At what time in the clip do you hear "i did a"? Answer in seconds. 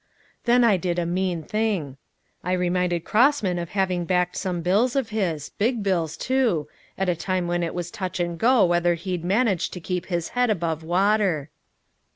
0.63-1.05